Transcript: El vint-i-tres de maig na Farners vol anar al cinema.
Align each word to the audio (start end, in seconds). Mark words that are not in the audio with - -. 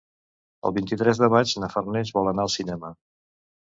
El 0.69 0.73
vint-i-tres 0.77 1.23
de 1.25 1.31
maig 1.35 1.55
na 1.67 1.71
Farners 1.77 2.17
vol 2.19 2.35
anar 2.35 2.49
al 2.51 2.55
cinema. 2.59 2.95